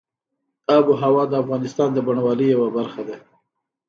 آب 0.75 0.85
وهوا 0.91 1.23
د 1.29 1.33
افغانستان 1.43 1.89
د 1.93 1.97
بڼوالۍ 2.07 2.47
یوه 2.55 2.69
برخه 2.77 3.01
ده. 3.09 3.17